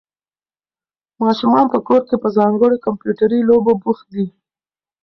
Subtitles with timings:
[1.21, 4.25] ماشومان په کور کې په ځانګړو کمپیوټري لوبو بوخت دي.